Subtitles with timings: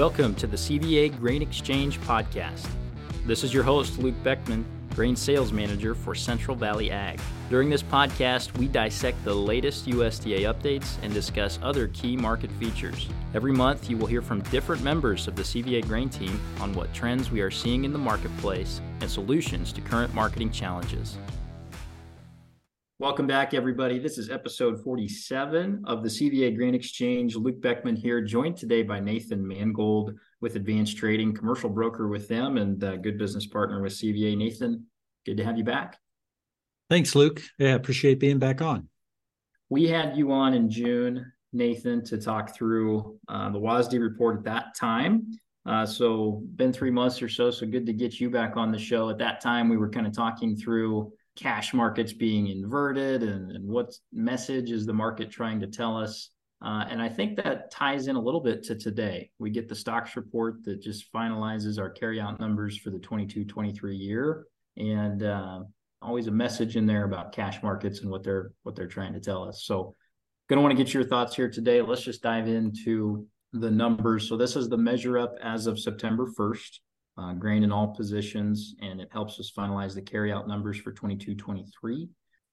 [0.00, 2.66] Welcome to the CVA Grain Exchange Podcast.
[3.26, 4.64] This is your host, Luke Beckman,
[4.94, 7.20] Grain Sales Manager for Central Valley Ag.
[7.50, 13.08] During this podcast, we dissect the latest USDA updates and discuss other key market features.
[13.34, 16.94] Every month, you will hear from different members of the CVA Grain team on what
[16.94, 21.18] trends we are seeing in the marketplace and solutions to current marketing challenges.
[23.00, 23.98] Welcome back, everybody.
[23.98, 27.34] This is episode 47 of the CVA Grain Exchange.
[27.34, 32.58] Luke Beckman here, joined today by Nathan Mangold with Advance Trading, commercial broker with them,
[32.58, 34.36] and good business partner with CVA.
[34.36, 34.84] Nathan,
[35.24, 35.96] good to have you back.
[36.90, 37.40] Thanks, Luke.
[37.58, 38.90] Yeah, appreciate being back on.
[39.70, 44.44] We had you on in June, Nathan, to talk through uh, the WASDE report at
[44.44, 45.26] that time.
[45.64, 47.50] Uh, so, been three months or so.
[47.50, 49.08] So, good to get you back on the show.
[49.08, 53.66] At that time, we were kind of talking through cash markets being inverted and, and
[53.66, 56.30] what message is the market trying to tell us.
[56.62, 59.30] Uh, and I think that ties in a little bit to today.
[59.38, 63.96] We get the stocks report that just finalizes our carryout numbers for the 22 23
[63.96, 64.44] year.
[64.76, 65.60] And uh,
[66.02, 69.20] always a message in there about cash markets and what they're what they're trying to
[69.20, 69.64] tell us.
[69.64, 69.94] So
[70.48, 71.80] gonna want to get your thoughts here today.
[71.80, 74.28] Let's just dive into the numbers.
[74.28, 76.78] So this is the measure up as of September 1st
[77.18, 81.34] uh, grain in all positions, and it helps us finalize the carryout numbers for 22
[81.34, 82.08] 23.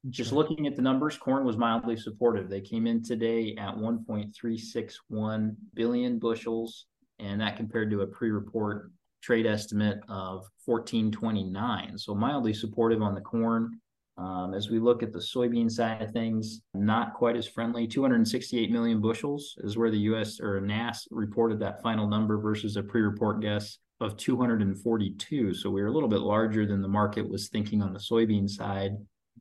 [0.10, 2.50] Just looking at the numbers, corn was mildly supportive.
[2.50, 6.86] They came in today at 1.361 billion bushels,
[7.20, 8.92] and that compared to a pre report
[9.22, 11.98] trade estimate of 1429.
[11.98, 13.80] So mildly supportive on the corn.
[14.18, 17.86] Um, as we look at the soybean side of things, not quite as friendly.
[17.86, 20.40] 268 million bushels is where the U.S.
[20.40, 25.54] or NASS reported that final number versus a pre-report guess of 242.
[25.54, 28.50] So we were a little bit larger than the market was thinking on the soybean
[28.50, 28.94] side.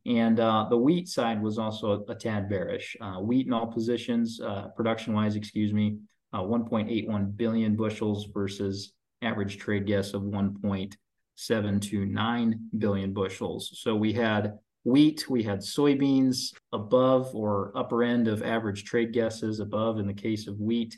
[0.07, 2.97] And uh, the wheat side was also a, tad bearish.
[3.01, 5.99] Uh, wheat in all positions, uh, production wise, excuse me,
[6.33, 13.73] uh, 1.81 billion bushels versus average trade guess of 1.729 billion bushels.
[13.75, 19.59] So we had wheat, we had soybeans above or upper end of average trade guesses,
[19.59, 20.97] above in the case of wheat,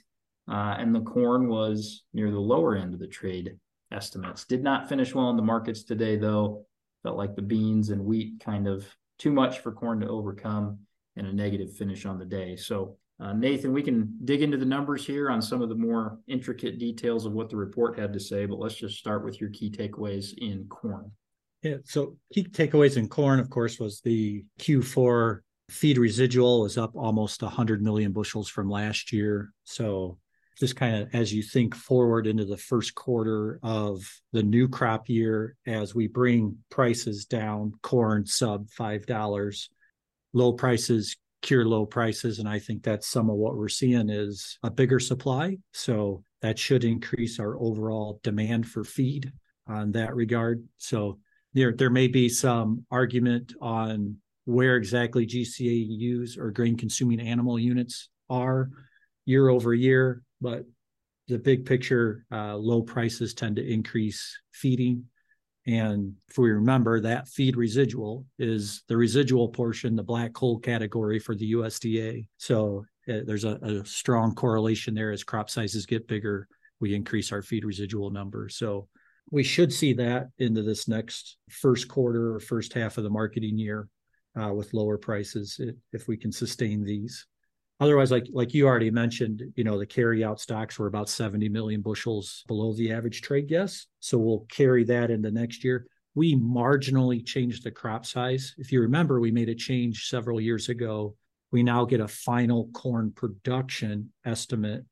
[0.50, 3.56] uh, and the corn was near the lower end of the trade
[3.92, 4.44] estimates.
[4.44, 6.66] Did not finish well in the markets today, though.
[7.02, 8.86] Felt like the beans and wheat kind of
[9.18, 10.78] too much for corn to overcome
[11.16, 12.56] and a negative finish on the day.
[12.56, 16.18] So, uh, Nathan, we can dig into the numbers here on some of the more
[16.28, 19.50] intricate details of what the report had to say, but let's just start with your
[19.50, 21.10] key takeaways in corn.
[21.62, 21.78] Yeah.
[21.84, 27.42] So, key takeaways in corn, of course, was the Q4 feed residual was up almost
[27.42, 29.52] 100 million bushels from last year.
[29.64, 30.18] So,
[30.58, 34.00] just kind of as you think forward into the first quarter of
[34.32, 39.70] the new crop year as we bring prices down corn sub five dollars
[40.32, 42.38] low prices cure low prices.
[42.38, 45.58] And i think that's some of what we're seeing is a bigger supply.
[45.72, 49.32] So that should increase our overall demand for feed
[49.66, 50.64] on that regard.
[50.78, 51.18] So
[51.54, 58.08] there there may be some argument on where exactly GCAUs or grain consuming animal units
[58.30, 58.70] are
[59.26, 60.64] year over year but
[61.28, 65.04] the big picture, uh, low prices tend to increase feeding.
[65.66, 71.18] And if we remember, that feed residual is the residual portion, the black hole category
[71.18, 72.26] for the USDA.
[72.38, 75.12] So uh, there's a, a, strong correlation there.
[75.12, 76.48] As crop sizes get bigger,
[76.80, 78.48] we increase our feed residual number.
[78.48, 78.88] So
[79.30, 83.58] we should see that into this next first quarter or first half of the marketing
[83.58, 83.88] year
[84.40, 85.60] uh, with lower prices
[85.92, 87.26] if we can sustain these
[87.80, 91.48] otherwise like like you already mentioned you know the carry out stocks were about 70
[91.48, 93.86] million bushels below the average trade guess.
[94.00, 95.86] So we'll carry that into next year.
[96.14, 98.54] We marginally changed the crop size.
[98.58, 101.16] If you remember we made a change several years ago.
[101.50, 104.84] We now get a final corn production estimate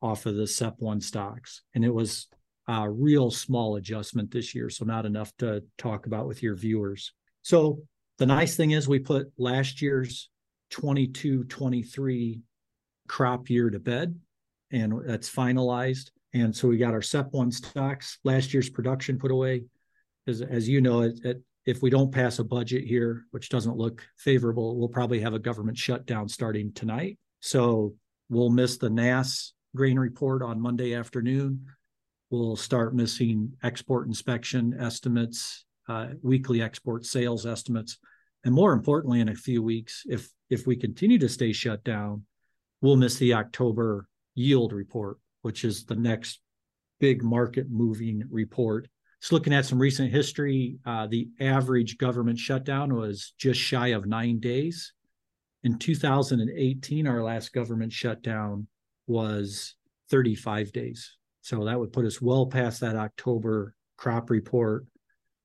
[0.00, 1.62] off of the sep 1 stocks.
[1.74, 2.28] And it was
[2.68, 7.12] a real small adjustment this year so not enough to talk about with your viewers.
[7.42, 7.80] So
[8.18, 10.30] the nice thing is we put last year's
[10.72, 12.40] 22 23
[13.06, 14.18] crop year to bed,
[14.72, 16.10] and that's finalized.
[16.34, 19.64] And so we got our SEP one stocks, last year's production put away.
[20.26, 23.76] As, as you know, it, it, if we don't pass a budget here, which doesn't
[23.76, 27.18] look favorable, we'll probably have a government shutdown starting tonight.
[27.40, 27.94] So
[28.30, 31.66] we'll miss the NASS grain report on Monday afternoon.
[32.30, 37.98] We'll start missing export inspection estimates, uh, weekly export sales estimates
[38.44, 42.24] and more importantly, in a few weeks, if if we continue to stay shut down,
[42.80, 46.40] we'll miss the October yield report, which is the next
[47.00, 48.88] big market moving report.
[49.20, 54.06] Just looking at some recent history, uh, the average government shutdown was just shy of
[54.06, 54.92] nine days.
[55.62, 58.66] In 2018, our last government shutdown
[59.06, 59.76] was
[60.10, 61.16] 35 days.
[61.40, 64.86] So that would put us well past that October crop report.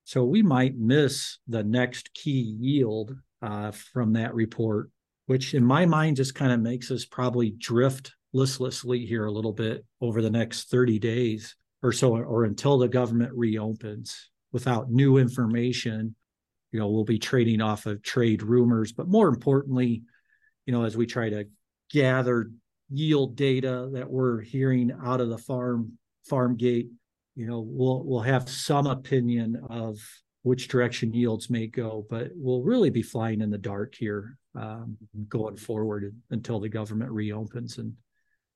[0.08, 4.90] So we might miss the next key yield uh, from that report,
[5.26, 9.52] which in my mind just kind of makes us probably drift listlessly here a little
[9.52, 15.18] bit over the next 30 days or so, or until the government reopens without new
[15.18, 16.16] information.
[16.72, 20.04] You know, we'll be trading off of trade rumors, but more importantly,
[20.66, 21.50] you know, as we try to
[21.92, 22.50] gather
[22.90, 25.98] yield data that we're hearing out of the farm
[26.30, 26.88] farm gate,
[27.38, 30.00] you know, we'll we'll have some opinion of
[30.42, 34.98] which direction yields may go, but we'll really be flying in the dark here um,
[35.30, 37.78] going forward until the government reopens.
[37.78, 37.94] And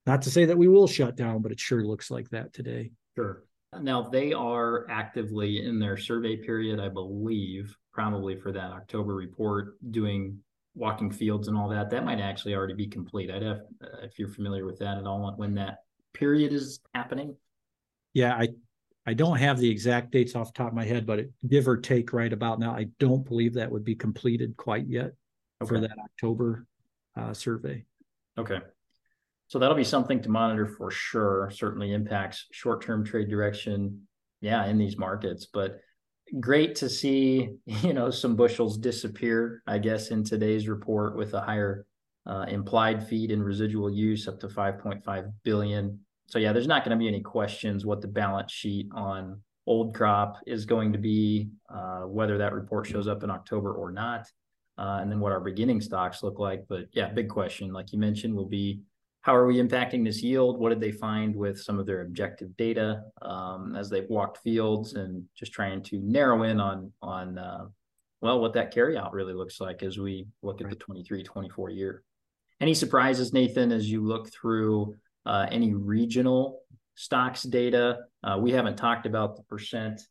[0.07, 2.91] not to say that we will shut down, but it sure looks like that today.
[3.15, 3.43] Sure.
[3.79, 9.75] Now they are actively in their survey period, I believe, probably for that October report,
[9.91, 10.39] doing
[10.73, 11.91] walking fields and all that.
[11.91, 13.29] That might actually already be complete.
[13.29, 15.79] I'd have, uh, if you're familiar with that at all, when that
[16.13, 17.35] period is happening.
[18.13, 18.49] Yeah, I
[19.05, 21.67] I don't have the exact dates off the top of my head, but it, give
[21.67, 25.13] or take right about now, I don't believe that would be completed quite yet
[25.61, 25.67] okay.
[25.69, 26.67] for that October
[27.17, 27.83] uh, survey.
[28.37, 28.59] Okay.
[29.47, 31.51] So that'll be something to monitor for sure.
[31.53, 34.07] Certainly impacts short term trade direction,
[34.39, 35.47] yeah, in these markets.
[35.51, 35.81] But
[36.39, 41.41] great to see, you know, some bushels disappear, I guess, in today's report with a
[41.41, 41.85] higher
[42.25, 45.99] uh, implied feed and residual use up to 5.5 billion
[46.31, 49.93] so yeah, there's not going to be any questions what the balance sheet on old
[49.93, 54.25] crop is going to be, uh, whether that report shows up in October or not,
[54.77, 56.63] uh, and then what our beginning stocks look like.
[56.69, 58.79] But yeah, big question, like you mentioned, will be
[59.23, 60.57] how are we impacting this yield?
[60.57, 64.93] What did they find with some of their objective data um, as they've walked fields
[64.93, 67.65] and just trying to narrow in on on uh,
[68.21, 70.79] well what that carryout really looks like as we look at right.
[70.79, 72.03] the 23 24 year.
[72.61, 74.95] Any surprises, Nathan, as you look through
[75.25, 76.61] uh, any regional
[76.95, 77.99] stocks data.
[78.23, 80.01] Uh, we haven't talked about the percent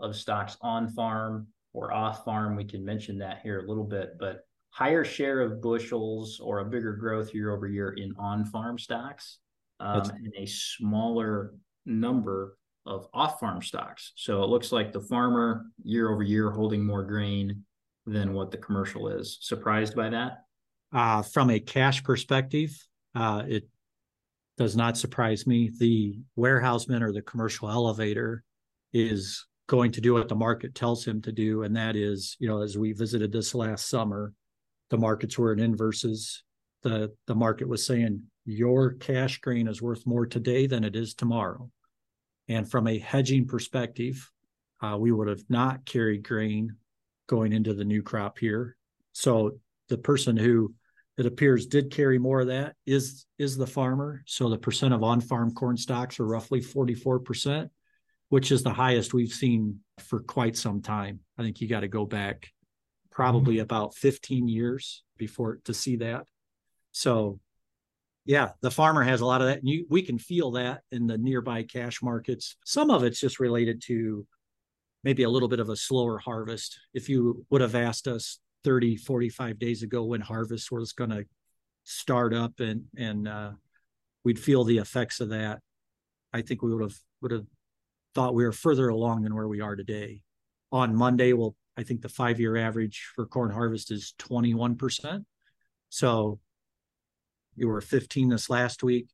[0.00, 2.56] of stocks on farm or off farm.
[2.56, 4.40] We can mention that here a little bit, but
[4.70, 9.38] higher share of bushels or a bigger growth year over year in on farm stocks
[9.80, 11.54] um, and a smaller
[11.86, 12.56] number
[12.86, 14.12] of off farm stocks.
[14.16, 17.64] So it looks like the farmer year over year holding more grain
[18.06, 19.38] than what the commercial is.
[19.40, 20.44] Surprised by that?
[20.92, 22.70] Uh, from a cash perspective,
[23.14, 23.68] uh, it
[24.60, 25.70] does not surprise me.
[25.78, 28.44] The warehouseman or the commercial elevator
[28.92, 31.62] is going to do what the market tells him to do.
[31.62, 34.34] And that is, you know, as we visited this last summer,
[34.90, 36.42] the markets were in inverses.
[36.82, 41.14] The the market was saying your cash grain is worth more today than it is
[41.14, 41.70] tomorrow.
[42.46, 44.30] And from a hedging perspective,
[44.82, 46.76] uh, we would have not carried grain
[47.28, 48.76] going into the new crop here.
[49.12, 49.58] So
[49.88, 50.74] the person who
[51.20, 54.22] it appears did carry more of that is is the farmer.
[54.26, 57.68] So the percent of on-farm corn stocks are roughly 44%,
[58.30, 61.20] which is the highest we've seen for quite some time.
[61.36, 62.48] I think you got to go back
[63.10, 63.62] probably mm-hmm.
[63.62, 66.24] about 15 years before to see that.
[66.92, 67.38] So
[68.24, 69.58] yeah, the farmer has a lot of that.
[69.58, 72.56] And you, we can feel that in the nearby cash markets.
[72.64, 74.26] Some of it's just related to
[75.04, 76.78] maybe a little bit of a slower harvest.
[76.94, 81.24] If you would have asked us 30 45 days ago when harvest was going to
[81.84, 83.52] start up and and uh,
[84.24, 85.60] we'd feel the effects of that
[86.32, 87.46] i think we would have would have
[88.14, 90.22] thought we were further along than where we are today.
[90.72, 95.24] On monday well i think the five year average for corn harvest is 21%
[95.88, 96.38] so
[97.56, 99.08] you were 15 this last week.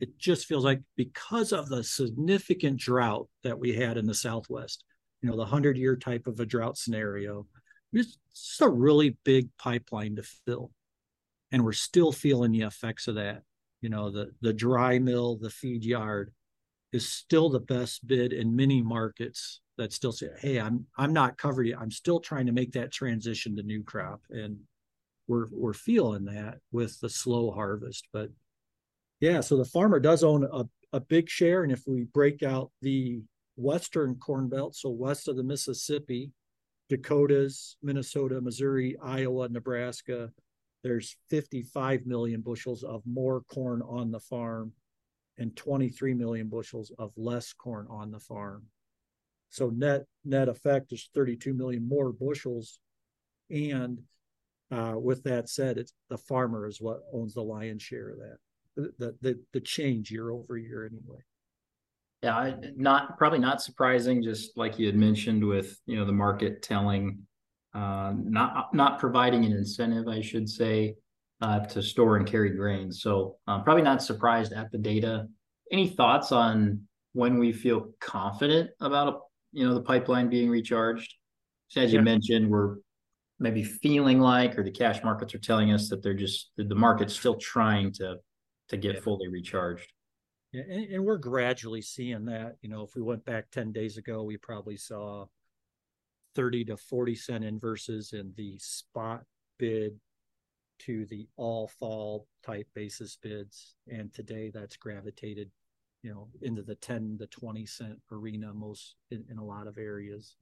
[0.00, 4.84] It just feels like because of the significant drought that we had in the southwest
[5.22, 7.46] you know the 100 year type of a drought scenario
[7.92, 10.70] it's just a really big pipeline to fill.
[11.50, 13.42] And we're still feeling the effects of that.
[13.80, 16.32] You know, the the dry mill, the feed yard
[16.92, 21.38] is still the best bid in many markets that still say, hey, I'm I'm not
[21.38, 21.78] covered yet.
[21.80, 24.20] I'm still trying to make that transition to new crop.
[24.30, 24.58] And
[25.28, 28.08] we're we're feeling that with the slow harvest.
[28.12, 28.30] But
[29.20, 31.62] yeah, so the farmer does own a, a big share.
[31.62, 33.22] And if we break out the
[33.56, 36.32] western corn belt, so west of the Mississippi,
[36.88, 40.30] Dakotas, Minnesota, Missouri, Iowa, Nebraska,
[40.82, 44.72] there's 55 million bushels of more corn on the farm
[45.36, 48.64] and 23 million bushels of less corn on the farm.
[49.50, 52.80] So net net effect is 32 million more bushels.
[53.50, 54.00] And
[54.70, 58.38] uh, with that said, it's the farmer is what owns the lion's share of that.
[58.98, 61.20] The the the change year over year anyway.
[62.22, 64.22] Yeah, not probably not surprising.
[64.22, 67.20] Just like you had mentioned, with you know the market telling,
[67.74, 70.96] uh, not not providing an incentive, I should say,
[71.40, 72.90] uh, to store and carry grain.
[72.90, 75.28] So uh, probably not surprised at the data.
[75.70, 79.22] any thoughts on when we feel confident about
[79.52, 81.14] you know the pipeline being recharged?
[81.76, 82.76] As you mentioned, we're
[83.38, 87.14] maybe feeling like, or the cash markets are telling us that they're just the market's
[87.14, 88.16] still trying to
[88.70, 89.00] to get yeah.
[89.00, 89.92] fully recharged.
[90.52, 92.56] And, and, we're gradually seeing that.
[92.62, 95.26] You know, if we went back 10 days ago, we probably saw
[96.34, 99.24] 30 to 40 cent inverses in the spot
[99.58, 99.98] bid
[100.80, 103.74] to the all fall type basis bids.
[103.88, 105.50] And today that's gravitated,
[106.02, 109.76] you know, into the 10 to 20 cent arena most in, in a lot of
[109.76, 110.36] areas.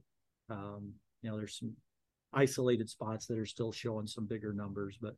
[0.50, 1.72] Um, you know, there's some
[2.32, 5.16] isolated spots that are still showing some bigger numbers, but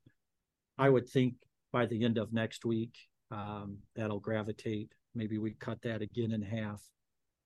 [0.78, 1.34] I would think
[1.72, 2.96] by the end of next week,
[3.30, 4.92] um, that'll gravitate.
[5.14, 6.82] Maybe we cut that again in half.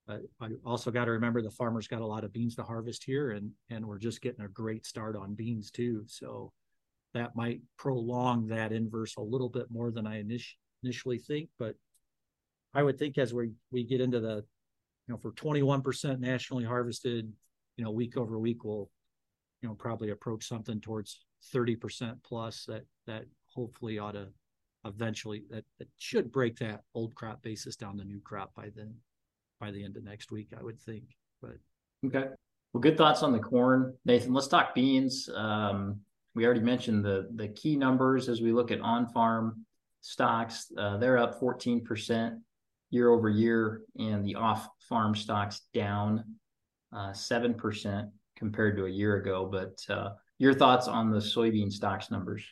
[0.08, 3.04] Uh, I also got to remember the farmers got a lot of beans to harvest
[3.04, 6.04] here, and and we're just getting a great start on beans too.
[6.06, 6.52] So
[7.14, 11.50] that might prolong that inverse a little bit more than I init- initially think.
[11.58, 11.76] But
[12.74, 14.36] I would think as we we get into the,
[15.06, 17.32] you know, for 21% nationally harvested,
[17.76, 18.90] you know, week over week, we'll,
[19.60, 21.24] you know, probably approach something towards
[21.54, 22.64] 30% plus.
[22.66, 23.24] That that
[23.54, 24.28] hopefully ought to
[24.84, 28.94] eventually that, that should break that old crop basis down to new crop by then
[29.60, 31.04] by the end of next week i would think
[31.42, 31.56] but.
[32.06, 32.28] Okay.
[32.72, 34.32] Well good thoughts on the corn nathan.
[34.32, 35.28] Let's talk beans.
[35.34, 36.00] Um,
[36.34, 39.66] we already mentioned the the key numbers as we look at on farm
[40.00, 40.72] stocks.
[40.76, 42.38] Uh, they're up 14%
[42.90, 46.24] year over year and the off farm stocks down
[46.94, 52.10] uh, 7% compared to a year ago but uh, your thoughts on the soybean stocks
[52.10, 52.44] numbers?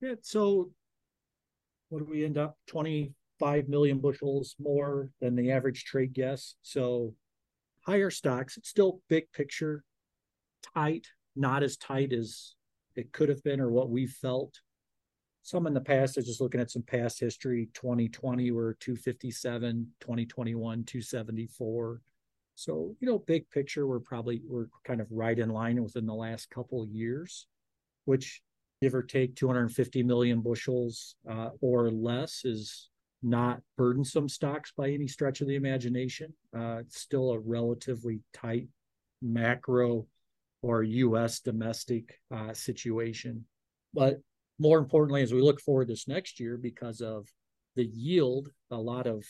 [0.00, 0.70] Yeah so
[1.88, 2.56] what do we end up?
[2.68, 6.54] 25 million bushels more than the average trade guess.
[6.62, 7.14] So
[7.86, 9.82] higher stocks it's still big picture
[10.74, 12.54] tight not as tight as
[12.96, 14.60] it could have been or what we felt.
[15.42, 20.84] Some in the past i just looking at some past history 2020 were 257 2021
[20.84, 22.02] 274
[22.54, 26.14] so you know big picture we're probably we're kind of right in line within the
[26.14, 27.46] last couple years
[28.04, 28.42] which
[28.80, 32.90] give or take 250 million bushels uh, or less is
[33.22, 36.32] not burdensome stocks by any stretch of the imagination.
[36.56, 38.68] Uh, it's still a relatively tight
[39.20, 40.06] macro
[40.62, 41.40] or U.S.
[41.40, 43.44] domestic uh, situation.
[43.92, 44.20] But
[44.58, 47.28] more importantly, as we look forward this next year, because of
[47.76, 49.24] the yield, a lot of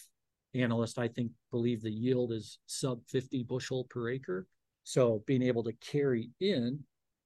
[0.55, 4.47] analysts, I think, believe the yield is sub 50 bushel per acre.
[4.85, 6.81] So being able to carry in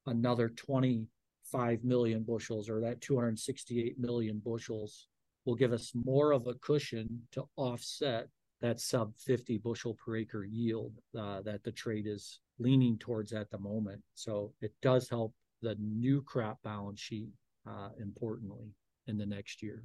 [0.06, 1.06] another 20
[1.52, 5.08] 5 million bushels or that 268 million bushels
[5.44, 8.28] will give us more of a cushion to offset
[8.62, 13.50] that sub 50 bushel per acre yield uh, that the trade is leaning towards at
[13.50, 14.00] the moment.
[14.14, 17.28] So it does help the new crop balance sheet
[17.68, 18.72] uh, importantly
[19.06, 19.82] in the next year.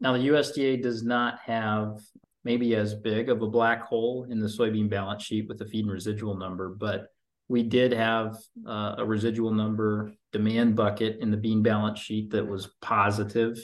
[0.00, 2.00] Now, the USDA does not have
[2.44, 5.84] maybe as big of a black hole in the soybean balance sheet with the feed
[5.84, 7.08] and residual number, but
[7.48, 8.36] we did have
[8.66, 13.58] uh, a residual number demand bucket in the bean balance sheet that was positive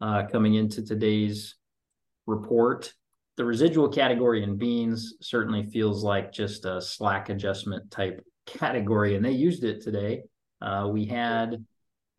[0.00, 1.56] uh, coming into today's
[2.26, 2.92] report.
[3.36, 9.24] The residual category in beans certainly feels like just a slack adjustment type category, and
[9.24, 10.22] they used it today.
[10.60, 11.64] Uh, we had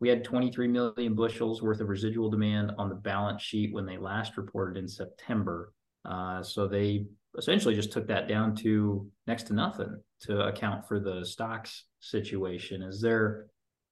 [0.00, 3.98] we had 23 million bushels worth of residual demand on the balance sheet when they
[3.98, 5.74] last reported in September.
[6.06, 7.04] Uh, so they
[7.38, 12.82] essentially just took that down to next to nothing to account for the stocks situation.
[12.82, 13.46] Is there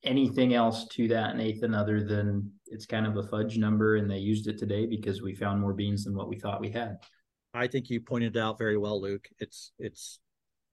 [0.04, 4.18] anything else to that, Nathan, other than it's kind of a fudge number and they
[4.18, 6.98] used it today because we found more beans than what we thought we had?
[7.54, 9.26] I think you pointed out very well, Luke.
[9.38, 10.20] It's it's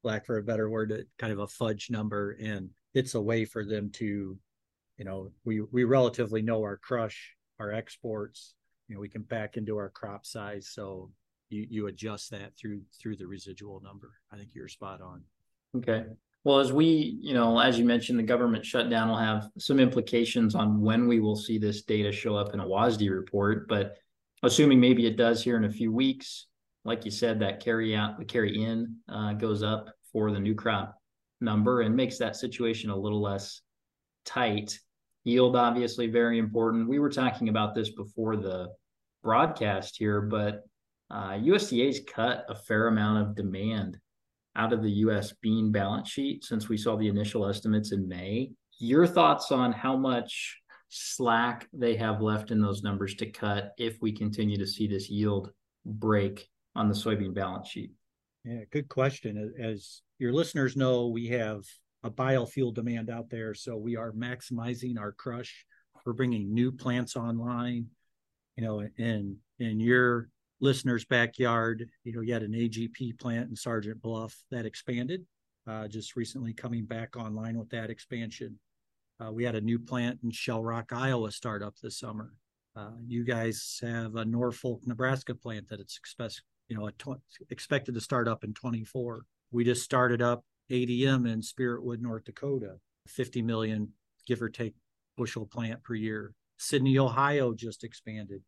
[0.04, 3.66] lack for a better word, kind of a fudge number, and it's a way for
[3.66, 4.38] them to,
[4.98, 8.54] you know, we we relatively know our crush, our exports.
[8.88, 11.12] You know, we can back into our crop size, so
[11.56, 14.12] you you adjust that through through the residual number.
[14.32, 15.24] I think you're spot on.
[15.78, 16.06] Okay.
[16.44, 20.54] Well, as we, you know, as you mentioned, the government shutdown will have some implications
[20.54, 23.68] on when we will see this data show up in a WASDE report.
[23.68, 23.96] But
[24.44, 26.46] assuming maybe it does here in a few weeks,
[26.84, 30.54] like you said, that carry out, the carry in uh, goes up for the new
[30.54, 30.96] crop
[31.42, 33.62] number and makes that situation a little less
[34.24, 34.80] tight.
[35.24, 36.88] Yield, obviously, very important.
[36.88, 38.68] We were talking about this before the
[39.24, 40.62] broadcast here, but
[41.12, 44.00] uh, USDA's cut a fair amount of demand
[44.56, 48.52] out of the US bean balance sheet since we saw the initial estimates in May.
[48.80, 50.60] Your thoughts on how much
[50.90, 55.10] slack they have left in those numbers to cut if we continue to see this
[55.10, 55.52] yield
[55.86, 57.92] break on the soybean balance sheet?
[58.44, 59.54] Yeah, good question.
[59.60, 61.64] As your listeners know, we have
[62.04, 65.66] a biofuel demand out there, so we are maximizing our crush.
[66.06, 67.88] We're bringing new plants online.
[68.56, 73.56] You know, in in your listeners' backyard, you know, you had an AGP plant in
[73.56, 75.26] Sergeant Bluff that expanded,
[75.68, 78.60] uh, just recently coming back online with that expansion.
[79.20, 82.34] Uh, we had a new plant in Shell Rock, Iowa start up this summer.
[82.76, 87.96] Uh, you guys have a Norfolk, Nebraska plant that it's expect, you know, tw- expected
[87.96, 89.26] to start up in 24.
[89.52, 92.76] We just started up ADM in Spiritwood, North Dakota,
[93.08, 93.90] 50 million,
[94.28, 94.74] give or take,
[95.16, 96.34] bushel plant per year.
[96.58, 98.42] Sidney, Ohio just expanded.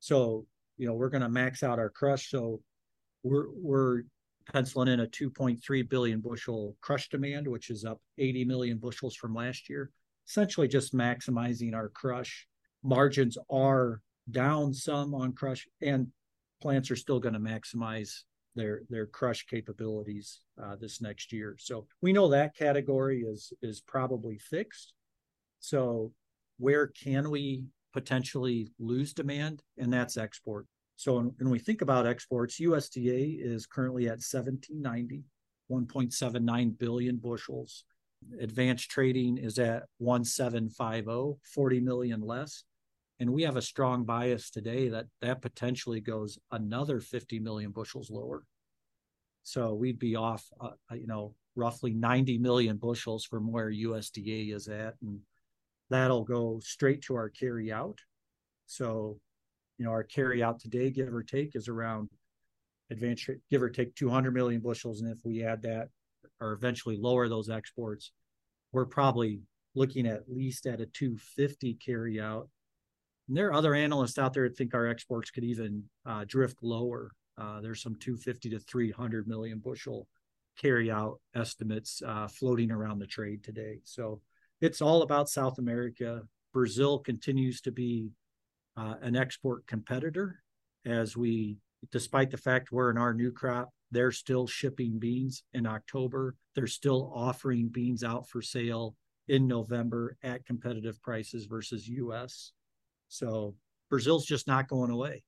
[0.00, 0.46] So,
[0.80, 2.30] you know, we're going to max out our crush.
[2.30, 2.62] So
[3.22, 4.02] we're, we're
[4.50, 9.34] penciling in a 2.3 billion bushel crush demand, which is up 80 million bushels from
[9.34, 9.90] last year.
[10.26, 12.46] Essentially just maximizing our crush.
[12.82, 16.06] Margins are down some on crush and
[16.62, 18.20] plants are still going to maximize
[18.56, 21.56] their their crush capabilities uh, this next year.
[21.58, 24.94] So we know that category is is probably fixed.
[25.58, 26.12] So
[26.56, 29.62] where can we potentially lose demand?
[29.78, 30.66] And that's export.
[30.96, 35.24] So when we think about exports, USDA is currently at 1790,
[35.70, 37.84] 1.79 billion bushels.
[38.38, 42.64] Advance Trading is at 1750, 40 million less.
[43.18, 48.10] And we have a strong bias today that that potentially goes another 50 million bushels
[48.10, 48.44] lower.
[49.42, 54.68] So we'd be off, uh, you know, roughly 90 million bushels from where USDA is
[54.68, 54.94] at.
[55.02, 55.20] And
[55.90, 57.98] that'll go straight to our carry out.
[58.66, 59.18] So,
[59.78, 62.08] you know, our carry out today, give or take, is around
[62.90, 65.00] advanced, give or take 200 million bushels.
[65.00, 65.88] And if we add that
[66.40, 68.12] or eventually lower those exports,
[68.72, 69.40] we're probably
[69.74, 72.48] looking at least at a 250 carry out
[73.30, 76.56] and there are other analysts out there that think our exports could even uh, drift
[76.62, 77.12] lower.
[77.38, 80.08] Uh, there's some 250 to 300 million bushel
[80.60, 83.78] carry out estimates uh, floating around the trade today.
[83.84, 84.20] So
[84.60, 86.22] it's all about South America.
[86.52, 88.10] Brazil continues to be
[88.76, 90.42] uh, an export competitor
[90.86, 91.58] as we,
[91.92, 96.36] despite the fact we're in our new crop, they're still shipping beans in October.
[96.54, 98.94] They're still offering beans out for sale
[99.28, 102.52] in November at competitive prices versus US.
[103.08, 103.54] So
[103.88, 105.22] Brazil's just not going away.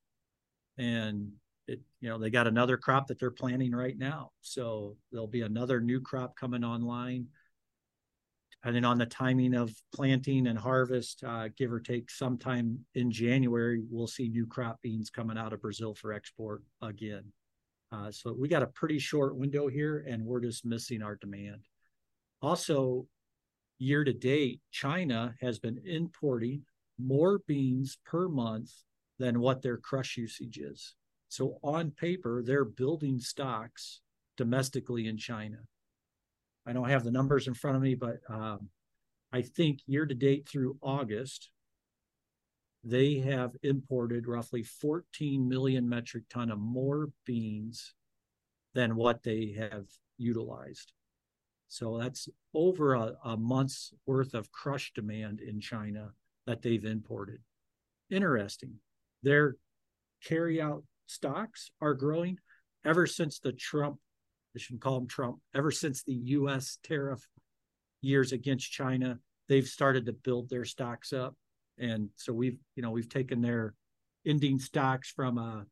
[0.79, 1.33] And
[1.67, 4.31] it, you know, they got another crop that they're planting right now.
[4.41, 7.27] So there'll be another new crop coming online.
[8.63, 13.83] Depending on the timing of planting and harvest, uh, give or take sometime in January,
[13.91, 17.25] we'll see new crop beans coming out of Brazil for export again.
[17.91, 21.67] Uh, so we got a pretty short window here, and we're just missing our demand.
[22.41, 23.05] Also,
[23.79, 26.63] year to date, China has been importing
[27.01, 28.71] more beans per month
[29.19, 30.95] than what their crush usage is.
[31.29, 34.03] So on paper, they're building stocks
[34.37, 35.59] domestically in China.
[36.67, 38.69] I don't have the numbers in front of me, but um,
[39.33, 41.51] I think year to date through August,
[42.85, 47.95] they have imported roughly 14 million metric ton of more beans
[48.75, 49.87] than what they have
[50.19, 50.93] utilized.
[51.69, 56.13] So that's over a, a month's worth of crush demand in China
[56.47, 57.41] that they've imported.
[58.11, 58.75] Interesting.
[59.23, 59.57] Their
[60.23, 62.39] carry out stocks are growing
[62.85, 63.99] ever since the Trump,
[64.55, 67.27] I shouldn't call them Trump, ever since the US tariff
[68.01, 71.35] years against China, they've started to build their stocks up.
[71.79, 73.75] And so we've, you know, we've taken their
[74.27, 75.67] ending stocks from a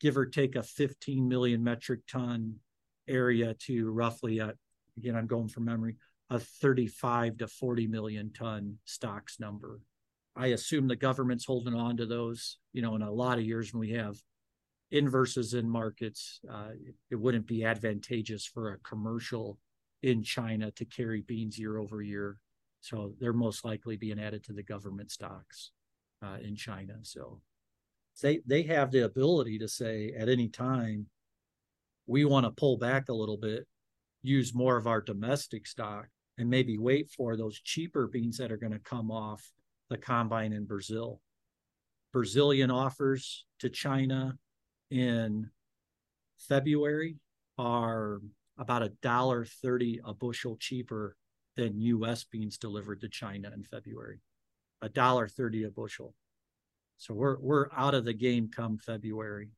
[0.00, 2.56] give or take a 15 million metric ton
[3.08, 4.54] area to roughly a,
[4.96, 5.96] again, I'm going from memory,
[6.30, 9.80] a 35 to 40 million ton stocks number.
[10.36, 12.58] I assume the government's holding on to those.
[12.72, 14.16] You know, in a lot of years when we have
[14.90, 16.70] inverses in markets, uh,
[17.10, 19.58] it, wouldn't be advantageous for a commercial
[20.02, 22.38] in China to carry beans year over year.
[22.80, 25.70] So they're most likely being added to the government stocks
[26.24, 26.94] uh, in China.
[27.02, 27.40] So
[28.22, 31.06] they they have the ability to say at any time,
[32.06, 33.66] we want to pull back a little bit,
[34.22, 38.56] use more of our domestic stock, and maybe wait for those cheaper beans that are
[38.56, 39.52] going to come off
[39.88, 41.20] the combine in Brazil.
[42.12, 44.36] Brazilian offers to China
[44.90, 45.50] in
[46.36, 47.16] February
[47.58, 48.20] are
[48.58, 51.16] about a dollar thirty a bushel cheaper
[51.56, 52.24] than U.S.
[52.24, 54.20] beans delivered to China in February.
[54.82, 56.14] A dollar thirty a bushel.
[56.98, 59.50] So we're we're out of the game come February.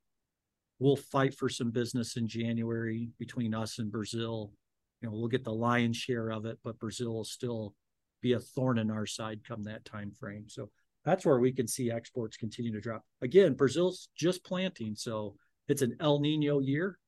[0.79, 4.53] We'll fight for some business in January between us and Brazil.
[5.01, 7.75] You know, we'll get the lion's share of it, but Brazil will still
[8.21, 10.45] be a thorn in our side come that time frame.
[10.49, 10.71] So
[11.05, 13.03] that's where we can see exports continue to drop.
[13.23, 15.37] Again, Brazil's just planting, so
[15.69, 16.99] it's an El Nino year,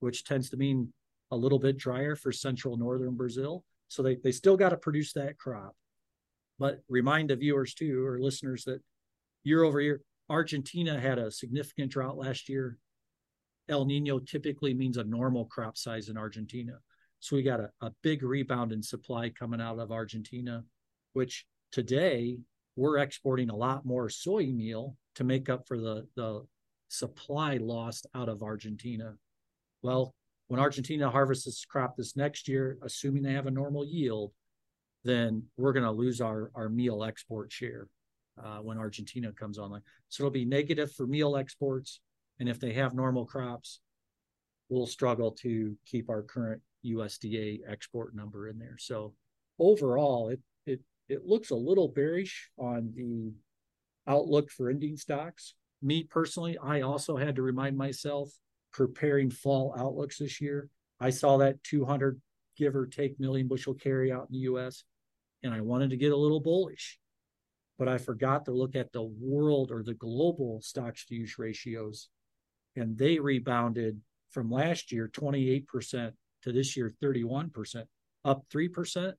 [0.00, 0.92] which tends to mean
[1.30, 3.64] a little bit drier for central northern Brazil.
[3.88, 5.74] So they, they still got to produce that crop.
[6.58, 8.80] But remind the viewers too or listeners that
[9.44, 12.78] year over year, Argentina had a significant drought last year.
[13.68, 16.78] El Nino typically means a normal crop size in Argentina.
[17.20, 20.64] So we got a, a big rebound in supply coming out of Argentina,
[21.12, 22.38] which today
[22.78, 26.46] we're exporting a lot more soy meal to make up for the, the
[26.86, 29.14] supply lost out of Argentina.
[29.82, 30.14] Well,
[30.46, 34.30] when Argentina harvests crop this next year, assuming they have a normal yield,
[35.02, 37.88] then we're going to lose our, our meal export share
[38.40, 39.82] uh, when Argentina comes online.
[40.08, 41.98] So it'll be negative for meal exports.
[42.38, 43.80] And if they have normal crops,
[44.68, 48.76] we'll struggle to keep our current USDA export number in there.
[48.78, 49.14] So
[49.58, 50.38] overall, it
[51.08, 53.32] it looks a little bearish on the
[54.06, 55.54] outlook for ending stocks.
[55.82, 58.30] Me personally, I also had to remind myself
[58.72, 60.68] preparing fall outlooks this year.
[61.00, 62.20] I saw that 200
[62.56, 64.84] give or take million bushel carry out in the US
[65.42, 66.98] and I wanted to get a little bullish.
[67.78, 72.08] But I forgot to look at the world or the global stocks to use ratios
[72.74, 77.84] and they rebounded from last year 28% to this year 31%,
[78.24, 79.12] up 3%.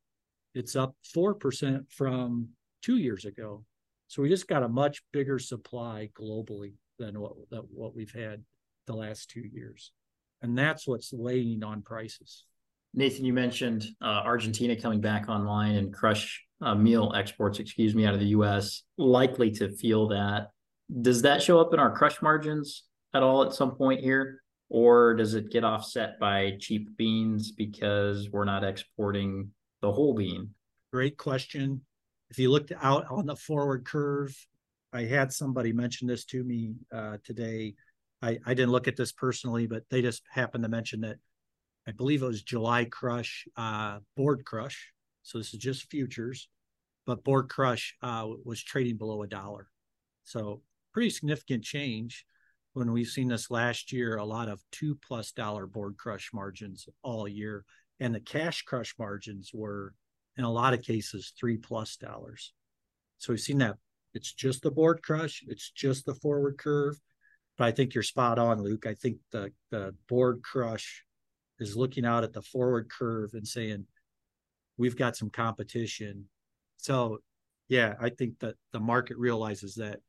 [0.53, 2.49] It's up 4% from
[2.81, 3.63] two years ago.
[4.07, 8.43] So we just got a much bigger supply globally than what, what we've had
[8.87, 9.91] the last two years.
[10.41, 12.45] And that's what's laying on prices.
[12.93, 18.05] Nathan, you mentioned uh, Argentina coming back online and crush uh, meal exports, excuse me,
[18.05, 18.83] out of the U.S.
[18.97, 20.47] likely to feel that.
[21.01, 22.83] Does that show up in our crush margins
[23.13, 24.41] at all at some point here?
[24.69, 30.49] Or does it get offset by cheap beans because we're not exporting the bean?
[30.91, 31.81] Great question.
[32.29, 34.35] If you looked out on the forward curve,
[34.93, 37.75] I had somebody mention this to me uh, today.
[38.21, 41.17] I, I didn't look at this personally, but they just happened to mention that
[41.87, 44.91] I believe it was July crush, uh, board crush.
[45.23, 46.49] So this is just futures,
[47.05, 49.69] but board crush uh, was trading below a dollar.
[50.23, 50.61] So
[50.93, 52.25] pretty significant change
[52.73, 56.87] when we've seen this last year, a lot of two plus dollar board crush margins
[57.03, 57.65] all year.
[57.99, 59.93] And the cash crush margins were,
[60.37, 62.53] in a lot of cases, three plus dollars.
[63.17, 63.75] So we've seen that
[64.13, 66.99] it's just the board crush, it's just the forward curve.
[67.57, 68.85] But I think you're spot on, Luke.
[68.87, 71.03] I think the, the board crush
[71.59, 73.85] is looking out at the forward curve and saying,
[74.77, 76.25] we've got some competition.
[76.77, 77.17] So,
[77.67, 79.99] yeah, I think that the market realizes that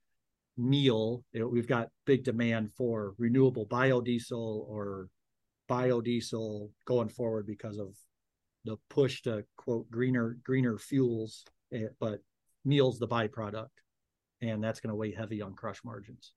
[0.57, 5.09] meal, you know, we've got big demand for renewable biodiesel or
[5.71, 7.95] biodiesel going forward because of
[8.65, 12.21] the push to quote greener greener fuels, eh, but
[12.65, 13.69] meal's the byproduct,
[14.43, 16.33] and that's going to weigh heavy on crush margins.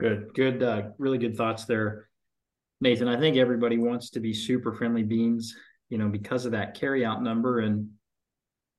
[0.00, 2.08] Good, good, uh, really good thoughts there,
[2.80, 3.08] Nathan.
[3.08, 5.54] I think everybody wants to be super friendly beans,
[5.90, 7.90] you know, because of that carryout number, and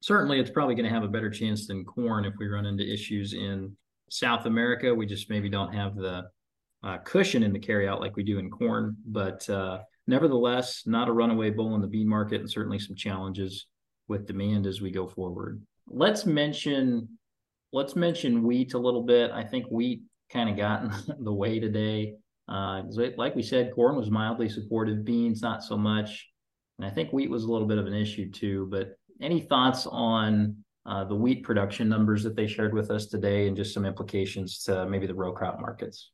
[0.01, 2.91] certainly it's probably going to have a better chance than corn if we run into
[2.91, 3.75] issues in
[4.09, 6.23] South America, we just maybe don't have the
[6.83, 8.95] uh, cushion in the carryout like we do in corn.
[9.05, 13.67] But uh, nevertheless, not a runaway bull in the bean market, and certainly some challenges
[14.07, 15.61] with demand as we go forward.
[15.87, 17.07] Let's mention
[17.73, 19.31] let's mention wheat a little bit.
[19.31, 20.91] I think wheat kind of got in
[21.23, 22.15] the way today.
[22.47, 22.83] Uh,
[23.15, 26.27] like we said, corn was mildly supportive, beans not so much,
[26.77, 28.67] and I think wheat was a little bit of an issue too.
[28.69, 33.47] But any thoughts on uh, the wheat production numbers that they shared with us today
[33.47, 36.11] and just some implications to maybe the row crop markets.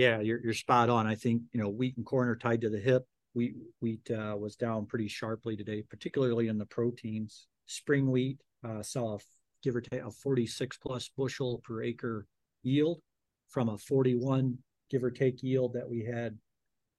[0.00, 1.06] Yeah, you're, you're spot on.
[1.06, 3.06] I think, you know, wheat and corn are tied to the hip.
[3.34, 7.48] Wheat, wheat uh, was down pretty sharply today, particularly in the proteins.
[7.66, 9.18] Spring wheat uh, saw a,
[9.62, 12.26] give or take a 46 plus bushel per acre
[12.62, 13.02] yield
[13.50, 14.56] from a 41
[14.88, 16.38] give or take yield that we had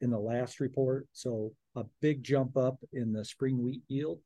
[0.02, 1.08] in the last report.
[1.12, 4.20] So a big jump up in the spring wheat yield.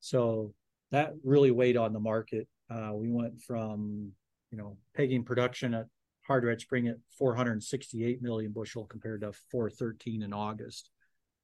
[0.00, 0.54] So
[0.90, 2.48] that really weighed on the market.
[2.68, 4.10] Uh, we went from,
[4.50, 5.86] you know, pegging production at
[6.26, 10.90] hard red spring at 468 million bushel compared to 413 in August.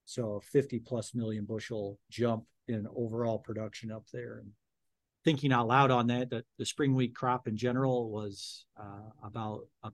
[0.04, 4.38] So 50 plus million bushel jump in overall production up there.
[4.38, 4.52] And
[5.24, 9.66] thinking out loud on that, that the spring wheat crop in general was uh, about
[9.82, 9.90] a,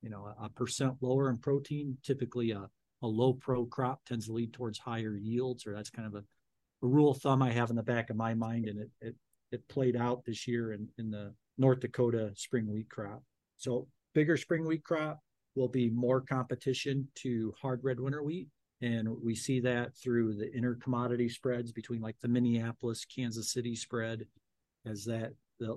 [0.00, 1.96] you know, a percent lower in protein.
[2.02, 2.68] Typically, a,
[3.02, 6.24] a low pro crop tends to lead towards higher yields, or that's kind of a
[6.82, 9.14] a rule of thumb I have in the back of my mind, and it it,
[9.50, 13.22] it played out this year in, in the North Dakota spring wheat crop.
[13.56, 15.20] So bigger spring wheat crop
[15.54, 18.48] will be more competition to hard red winter wheat.
[18.80, 23.76] And we see that through the inner commodity spreads between like the Minneapolis, Kansas City
[23.76, 24.26] spread,
[24.84, 25.32] as that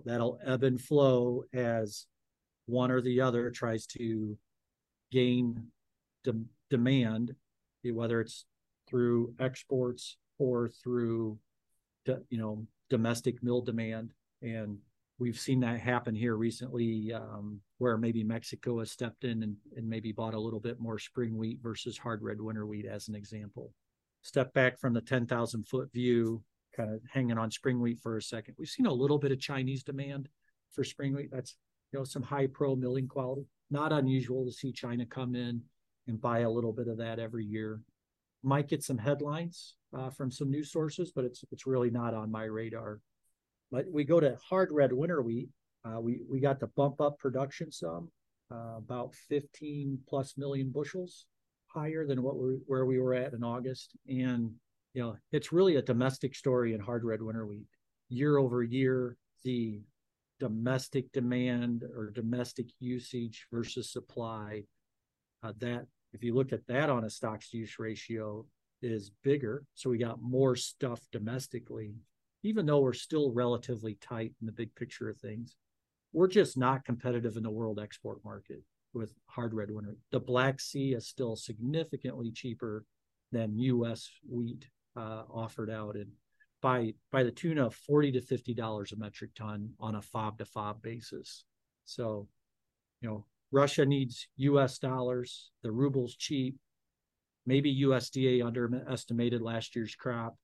[0.05, 2.07] that'll ebb and flow as
[2.65, 4.37] one or the other tries to
[5.11, 5.67] gain
[6.23, 7.35] de- demand,
[7.83, 8.45] whether it's
[8.89, 11.37] through exports or through
[12.29, 14.77] you know domestic mill demand and
[15.17, 19.87] we've seen that happen here recently, um, where maybe Mexico has stepped in and, and
[19.87, 23.15] maybe bought a little bit more spring wheat versus hard red winter wheat, as an
[23.15, 23.71] example.
[24.21, 26.43] Step back from the 10,000 foot view,
[26.75, 28.55] kind of hanging on spring wheat for a second.
[28.57, 30.27] We've seen a little bit of Chinese demand
[30.71, 31.29] for spring wheat.
[31.31, 31.55] That's
[31.91, 33.45] you know some high pro milling quality.
[33.71, 35.61] Not unusual to see China come in
[36.07, 37.81] and buy a little bit of that every year.
[38.43, 42.31] Might get some headlines uh, from some news sources, but it's it's really not on
[42.31, 42.99] my radar.
[43.71, 45.49] But we go to hard red winter wheat.
[45.83, 48.09] Uh, we we got to bump up production some,
[48.51, 51.25] uh, about 15 plus million bushels
[51.67, 54.51] higher than what we where we were at in August, and
[54.93, 57.67] you know it's really a domestic story in hard red winter wheat.
[58.09, 59.81] Year over year, the
[60.39, 64.63] domestic demand or domestic usage versus supply,
[65.43, 68.45] uh, that if you look at that on a stocks use ratio,
[68.81, 69.63] is bigger.
[69.73, 71.95] So we got more stuff domestically,
[72.45, 75.55] even though we're still relatively tight in the big picture of things.
[76.13, 78.61] We're just not competitive in the world export market
[78.93, 79.97] with hard red winter.
[80.11, 82.85] The Black Sea is still significantly cheaper
[83.31, 84.09] than U.S.
[84.29, 86.07] wheat uh, offered out, and
[86.61, 90.37] by by the tune of forty to fifty dollars a metric ton on a fob
[90.37, 91.43] to fob basis.
[91.85, 92.27] So,
[93.01, 94.77] you know, Russia needs U.S.
[94.77, 95.51] dollars.
[95.63, 96.55] The ruble's cheap.
[97.45, 100.35] Maybe USDA underestimated last year's crop.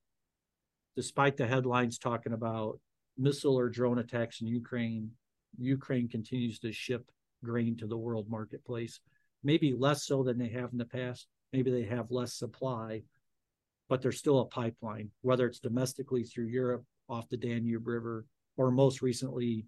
[0.96, 2.78] Despite the headlines talking about
[3.16, 5.10] missile or drone attacks in Ukraine,
[5.58, 7.10] Ukraine continues to ship
[7.44, 9.00] grain to the world marketplace.
[9.42, 11.26] Maybe less so than they have in the past.
[11.52, 13.02] Maybe they have less supply,
[13.88, 18.26] but there's still a pipeline, whether it's domestically through Europe off the Danube River,
[18.56, 19.66] or most recently,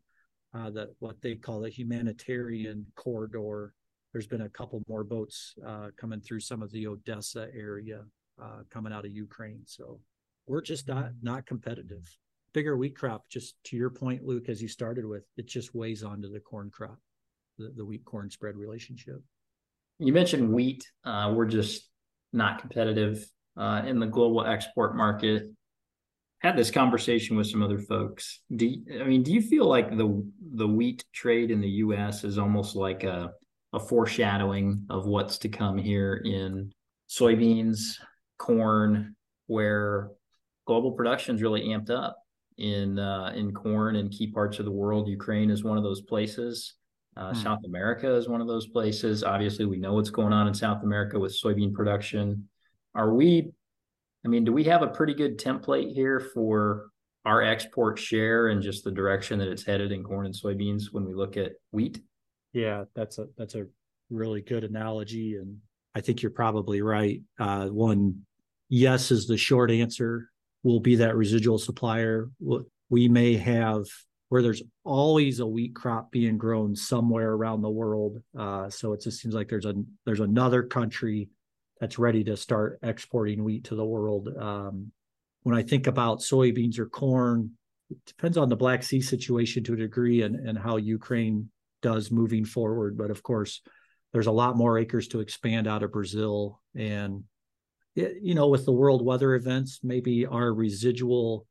[0.55, 3.75] uh, the what they call the humanitarian corridor.
[4.13, 8.05] There's been a couple more boats uh, coming through some of the Odessa area
[8.41, 9.63] uh, coming out of Ukraine.
[9.67, 10.01] So
[10.47, 12.05] we're just not not competitive.
[12.53, 16.05] Bigger wheat crop, just to your point, Luke, as you started with, it just weighs
[16.05, 16.99] onto the corn crop
[17.59, 19.23] the, the wheat corn spread relationship.
[19.99, 20.85] You mentioned wheat.
[21.05, 21.89] Uh, we're just
[22.33, 23.25] not competitive
[23.57, 25.45] uh, in the global export market.
[26.41, 28.41] Had this conversation with some other folks.
[28.55, 32.25] Do you, I mean, do you feel like the the wheat trade in the U.S.
[32.25, 33.31] is almost like a
[33.73, 36.71] a foreshadowing of what's to come here in
[37.09, 37.97] soybeans,
[38.39, 40.11] corn, where
[40.67, 42.19] global production is really amped up
[42.59, 45.09] in uh, in corn in key parts of the world.
[45.09, 46.75] Ukraine is one of those places.
[47.17, 47.41] Uh, hmm.
[47.41, 49.23] South America is one of those places.
[49.23, 52.49] Obviously, we know what's going on in South America with soybean production.
[52.95, 53.53] Are we,
[54.25, 56.91] I mean, do we have a pretty good template here for
[57.25, 61.05] our export share and just the direction that it's headed in corn and soybeans when
[61.05, 62.01] we look at wheat?
[62.53, 63.67] Yeah, that's a that's a
[64.11, 65.59] really good analogy, and
[65.95, 67.23] I think you're probably right.
[67.39, 68.23] Uh, one,
[68.69, 70.31] yes, is the short answer.
[70.65, 72.31] We'll be that residual supplier.
[72.91, 73.85] We may have
[74.31, 78.21] where there's always a wheat crop being grown somewhere around the world.
[78.37, 79.75] Uh, so it just seems like there's a
[80.07, 81.29] there's another country
[81.81, 84.29] that's ready to start exporting wheat to the world.
[84.37, 84.91] Um,
[85.43, 87.53] when I think about soybeans or corn,
[87.91, 91.51] it depends on the Black Sea situation to a degree and, and how Ukraine
[91.83, 92.97] does moving forward.
[92.97, 93.61] But of course,
[94.13, 96.61] there's a lot more acres to expand out of Brazil.
[96.75, 97.25] And,
[97.95, 101.47] it, you know, with the world weather events, maybe our residual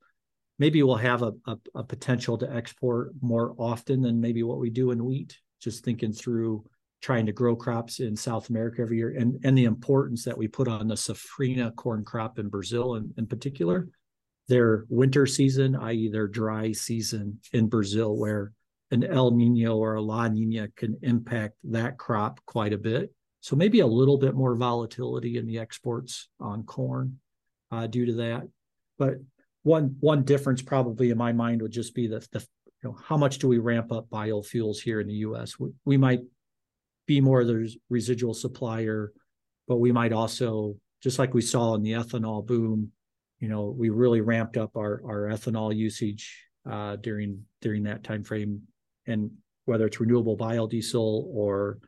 [0.60, 4.70] maybe we'll have a, a, a, potential to export more often than maybe what we
[4.70, 6.64] do in wheat just thinking through
[7.02, 10.48] trying to grow crops in south america every year and, and the importance that we
[10.48, 13.90] put on the safrinha corn crop in brazil in, in particular
[14.48, 18.52] their winter season i.e their dry season in brazil where
[18.92, 23.12] an el nino or a la nina can impact that crop quite a bit
[23.44, 27.20] so maybe a little bit more volatility in the exports on corn
[27.72, 28.44] uh, due to that
[28.98, 29.16] but
[29.64, 32.46] one one difference probably in my mind would just be the the
[32.84, 35.58] you know how much do we ramp up biofuels here in the U.S.
[35.58, 36.22] We, we might
[37.08, 39.14] be more the residual supplier,
[39.68, 42.92] but we might also just like we saw in the ethanol boom,
[43.40, 48.24] you know, we really ramped up our our ethanol usage uh, during during that time
[48.24, 48.64] frame,
[49.08, 49.32] and
[49.66, 51.80] whether it's renewable biodiesel or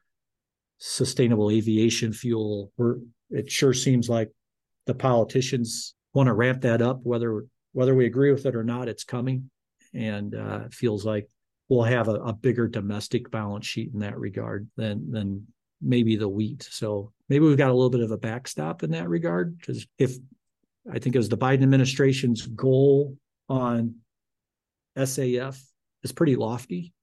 [0.78, 2.98] sustainable aviation fuel, we're
[3.30, 4.32] it sure seems like
[4.86, 8.88] the politicians want to ramp that up, whether whether we agree with it or not,
[8.88, 9.50] it's coming,
[9.94, 11.28] and uh, it feels like
[11.68, 15.46] we'll have a, a, bigger domestic balance sheet in that regard than than
[15.82, 16.68] maybe the wheat.
[16.70, 20.16] So maybe we've got a little bit of a backstop in that regard because if
[20.92, 23.18] I think it was the Biden administration's goal
[23.50, 23.96] on
[24.98, 25.62] SAF
[26.04, 26.94] is pretty lofty.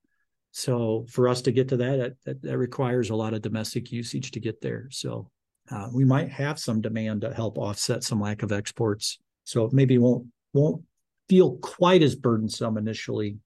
[0.53, 4.31] So for us to get to that, that, that requires a lot of domestic usage
[4.33, 4.87] to get there.
[4.91, 5.31] So
[5.71, 9.19] uh, we might have some demand to help offset some lack of exports.
[9.45, 10.83] So maybe won't won't
[11.29, 13.39] feel quite as burdensome initially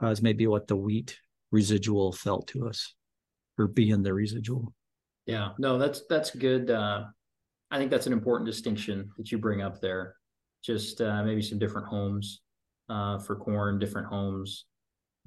[0.00, 1.18] as maybe what the wheat
[1.50, 2.94] residual felt to us
[3.56, 4.72] for being the residual.
[5.26, 6.70] Yeah, no, that's that's good.
[6.70, 7.04] Uh,
[7.72, 10.14] I think that's an important distinction that you bring up there.
[10.62, 12.40] Just uh, maybe some different homes
[12.88, 14.66] uh, for corn, different homes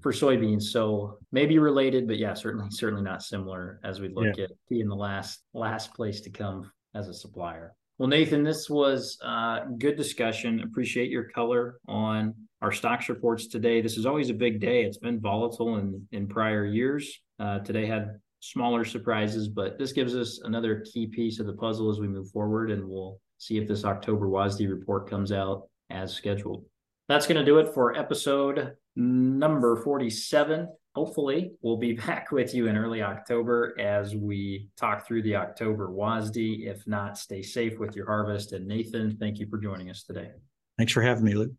[0.01, 0.63] for soybeans.
[0.63, 4.45] So maybe related, but yeah, certainly certainly not similar as we look yeah.
[4.45, 7.73] at being the last last place to come as a supplier.
[7.97, 10.61] Well, Nathan, this was uh, good discussion.
[10.61, 13.81] Appreciate your color on our stocks reports today.
[13.81, 14.83] This is always a big day.
[14.83, 17.21] It's been volatile in in prior years.
[17.39, 21.89] Uh, today had smaller surprises, but this gives us another key piece of the puzzle
[21.89, 26.13] as we move forward, and we'll see if this October WASDE report comes out as
[26.13, 26.63] scheduled.
[27.07, 30.67] That's going to do it for episode number 47.
[30.95, 35.89] Hopefully, we'll be back with you in early October as we talk through the October
[35.89, 36.67] WASDE.
[36.67, 38.51] If not, stay safe with your harvest.
[38.53, 40.29] And Nathan, thank you for joining us today.
[40.77, 41.53] Thanks for having me, Luke.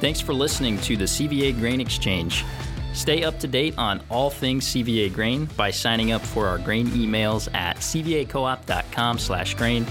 [0.00, 2.44] Thanks for listening to the CVA Grain Exchange.
[2.92, 6.88] Stay up to date on all things CVA grain by signing up for our grain
[6.88, 9.86] emails at cvacoop.com/grain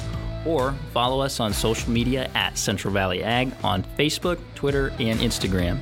[0.45, 5.79] or follow us on social media at Central Valley Ag on Facebook, Twitter, and Instagram.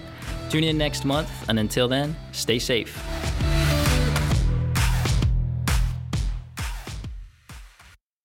[0.49, 2.97] Tune in next month, and until then, stay safe.